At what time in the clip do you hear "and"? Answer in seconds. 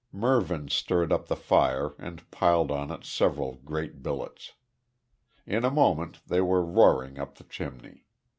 1.99-2.27